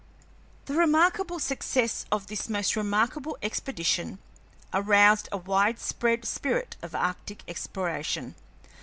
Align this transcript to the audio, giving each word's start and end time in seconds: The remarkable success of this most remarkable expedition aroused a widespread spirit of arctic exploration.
The 0.65 0.73
remarkable 0.73 1.37
success 1.37 2.07
of 2.11 2.25
this 2.25 2.49
most 2.49 2.75
remarkable 2.75 3.37
expedition 3.43 4.17
aroused 4.73 5.29
a 5.31 5.37
widespread 5.37 6.25
spirit 6.25 6.75
of 6.81 6.95
arctic 6.95 7.43
exploration. 7.47 8.33